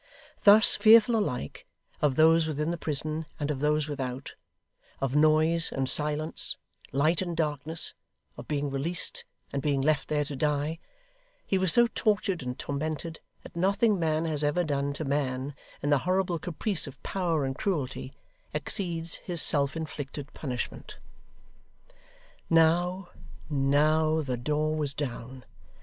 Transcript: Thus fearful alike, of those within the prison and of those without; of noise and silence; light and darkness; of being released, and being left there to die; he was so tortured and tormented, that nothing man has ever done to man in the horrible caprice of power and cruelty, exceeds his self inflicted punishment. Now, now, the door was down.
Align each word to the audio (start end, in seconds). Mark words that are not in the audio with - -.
Thus 0.45 0.75
fearful 0.75 1.15
alike, 1.15 1.67
of 2.01 2.15
those 2.15 2.47
within 2.47 2.71
the 2.71 2.75
prison 2.79 3.27
and 3.39 3.51
of 3.51 3.59
those 3.59 3.87
without; 3.87 4.33
of 4.99 5.15
noise 5.15 5.71
and 5.71 5.87
silence; 5.87 6.57
light 6.91 7.21
and 7.21 7.37
darkness; 7.37 7.93
of 8.35 8.47
being 8.47 8.71
released, 8.71 9.25
and 9.53 9.61
being 9.61 9.79
left 9.79 10.07
there 10.07 10.25
to 10.25 10.35
die; 10.35 10.79
he 11.45 11.59
was 11.59 11.71
so 11.71 11.85
tortured 11.85 12.41
and 12.41 12.57
tormented, 12.57 13.19
that 13.43 13.55
nothing 13.55 13.99
man 13.99 14.25
has 14.25 14.43
ever 14.43 14.63
done 14.63 14.91
to 14.93 15.05
man 15.05 15.53
in 15.83 15.91
the 15.91 15.99
horrible 15.99 16.39
caprice 16.39 16.87
of 16.87 17.03
power 17.03 17.45
and 17.45 17.55
cruelty, 17.59 18.11
exceeds 18.55 19.17
his 19.17 19.39
self 19.39 19.77
inflicted 19.77 20.33
punishment. 20.33 20.97
Now, 22.49 23.09
now, 23.51 24.21
the 24.21 24.35
door 24.37 24.75
was 24.75 24.95
down. 24.95 25.45